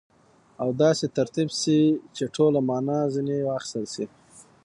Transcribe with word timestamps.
او 0.61 0.69
داسي 0.81 1.07
ترتیب 1.17 1.47
سي، 1.61 1.77
چي 2.15 2.23
ټوله 2.35 2.59
مانا 2.69 2.99
ځني 3.13 3.37
واخستل 3.43 3.85
سي. 3.93 4.05